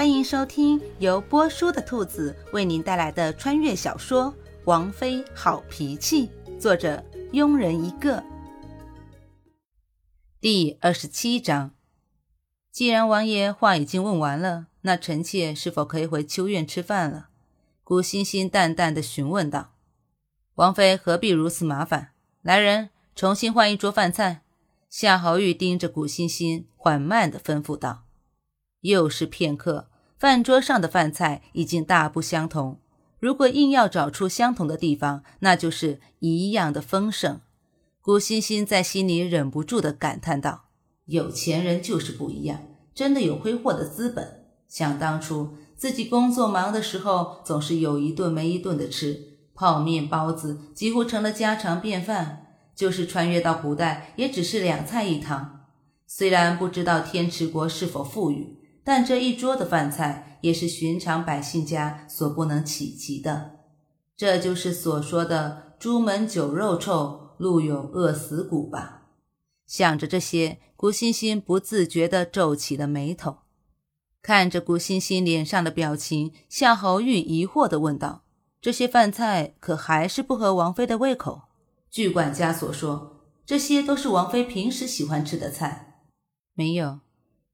[0.00, 4.32] 欢迎收听由波叔的兔子为您带来的穿越小说
[4.64, 6.26] 《王妃好脾气》，
[6.58, 7.04] 作者
[7.34, 8.24] 庸人一个。
[10.40, 11.72] 第二十七章。
[12.72, 17.28] 既然王爷话已经问完了，那臣妾是否可以回秋院吃饭了？
[17.84, 19.74] 古欣欣淡淡的询问道。
[20.54, 22.12] 王妃何必如此麻烦？
[22.40, 24.40] 来人，重新换一桌饭菜。
[24.88, 28.04] 夏侯玉盯着古欣欣，缓慢的吩咐道。
[28.80, 29.89] 又是片刻，
[30.20, 32.78] 饭桌上的饭菜已经大不相同。
[33.18, 37.40] 如果硬要找出相同的地方，那就是一样的丰盛。
[38.02, 40.66] 古欣欣在心里忍不住的感叹道
[41.08, 42.60] ：“有钱人就是不一样，
[42.94, 44.44] 真的有挥霍的资本。
[44.68, 52.48] 想当初自己工作忙的时候，总是有一顿没一顿的吃，泡面、包子几乎成了家常便饭。
[52.74, 55.66] 就是穿越到古代，也只是两菜一汤。
[56.06, 63.60] 虽然不知道天池国是否富裕。”但这一桌的饭菜也是寻常百姓家所不能企及的，
[64.16, 69.08] 这就是所说的“朱门酒肉臭，路有饿死骨”吧？
[69.66, 73.38] 想着这些，古欣欣不自觉地皱起了眉头。
[74.22, 78.24] 看着古欣欣脸上的表情，夏侯玉疑惑地问道
[78.60, 81.42] ：“这些饭菜可还是不合王妃的胃口？”
[81.90, 86.02] 据管家所说，这些都是王妃平时喜欢吃的菜。
[86.54, 87.00] 没有。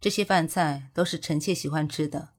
[0.00, 2.30] 这些饭菜都是臣妾喜欢吃的，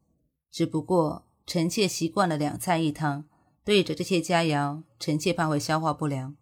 [0.52, 3.26] 只不过臣妾习惯了两菜一汤，
[3.64, 6.36] 对着这些佳肴，臣妾怕会消化不良。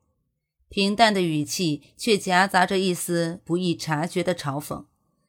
[0.69, 4.85] 平淡的语气却夹杂着一丝不易察觉的嘲讽。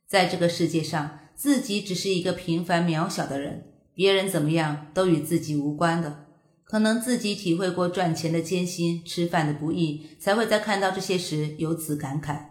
[0.06, 6.26] 在这个世界上，自己只是一个平凡渺小的人，别人怎么样都与自己无关的。
[6.62, 12.44] 可能自己体会过赚钱的艰辛，吃饭的不易，才会在看到这些时有此感慨。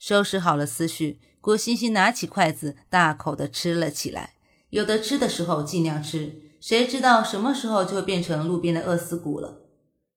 [0.00, 1.20] 收拾好了思绪。
[1.42, 4.34] 郭欣欣拿起筷子，大口的吃了起来。
[4.70, 9.62] 有的吃的时候尽量吃，谁知道什么时候就会变成路边的饿死骨了。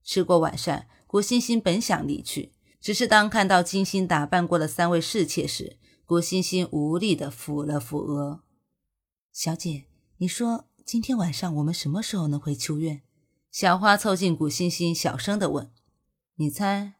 [0.04, 8.44] 吃过晚膳，郭欣欣本想离去，只是当看到精心打扮过的三位侍妾时，郭欣欣无力的抚了抚额。
[9.32, 9.86] 小姐，
[10.18, 13.02] 你说今天晚上我们什么时候能回秋院？
[13.50, 15.72] 小花凑近古欣欣，小声的问
[16.38, 16.92] ：“你猜？”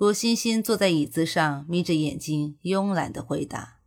[0.00, 3.80] 古欣欣坐在椅子上，眯着眼睛，慵懒的回答：“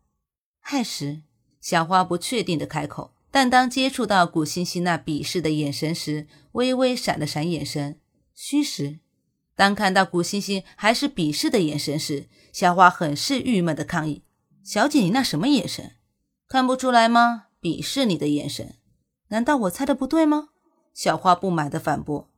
[0.62, 1.24] 亥时。”
[1.60, 8.00] 小花不确定的开口，但当接触到古欣欣那鄙视的眼神时，微微闪了闪眼神。
[8.36, 9.00] 戌时。
[9.56, 14.22] 当看到古欣欣还是鄙视的眼神时，小花很是郁闷的抗议
[14.64, 15.94] ：“小姐，你那什么眼神？
[16.48, 17.46] 看不出来吗？
[17.60, 18.76] 鄙视你的眼神？
[19.30, 20.50] 难道我猜的不对吗？”
[20.94, 22.30] 小花不满的反驳：“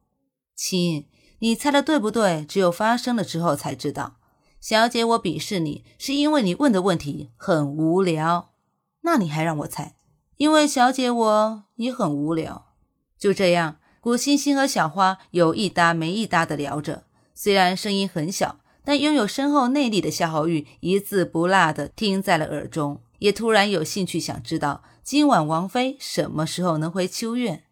[0.56, 1.08] 亲。”
[1.40, 2.46] 你猜的对不对？
[2.46, 4.16] 只有发生了之后才知道。
[4.60, 8.54] 小姐，我鄙视你，是因为你问的问题很无聊。
[9.02, 9.96] 那你还让我猜？
[10.38, 12.74] 因为小姐我也很无聊。
[13.20, 17.04] 就这样，古欣欣和小花有一搭没一搭的聊着，
[17.36, 27.66] 虽然声音很小，但拥有深厚内力的夏侯玉一字不落的听在了耳中，也突然有兴趣想知道今晚王妃什么时候能回秋院。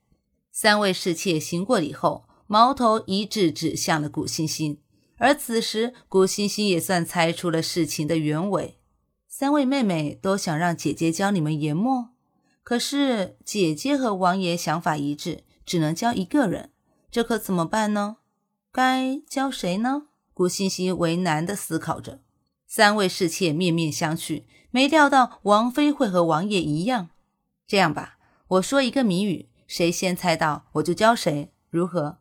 [0.52, 2.25] 三位侍妾行过礼后。
[2.53, 4.80] 矛头一致指向了古欣欣，
[5.18, 8.78] 而此时古欣欣也算猜出了事情的原委。
[9.28, 12.09] 三位妹妹都想让姐姐教你们研墨，
[12.62, 16.69] 可是姐姐和王爷想法一致，只能教一个人，
[17.09, 18.18] 这可怎么办呢？
[18.72, 20.03] 该教谁呢？
[20.35, 22.20] 古欣欣为难地思考着。
[22.68, 27.09] 三位侍妾面面相觑，没料到王妃会和王爷一样。
[27.66, 32.20] 这样吧，我说一个谜语，谁先猜到我就教谁，如何？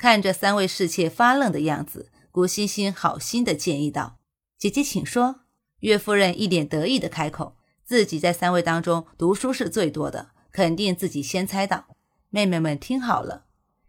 [0.00, 4.16] 看着三位侍妾发愣的样子，古欣欣好心的建议道
[4.56, 5.40] ：“姐姐，请说。”
[5.80, 11.84] 岳夫人一脸得意的开口：“自己在三位当中读书是最多的，肯定自己先猜到。
[12.30, 13.44] 妹妹们听好了，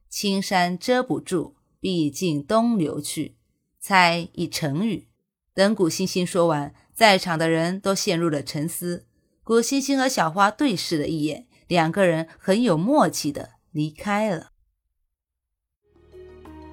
[0.09, 3.38] 青山遮不住，毕竟东流去。
[3.79, 5.07] 猜一成语。”
[5.55, 9.07] 等古欣欣说完，在场的人都陷入了沉思。
[9.45, 14.51] 古欣欣和小花对视了一眼，两个人很有默契的离开了。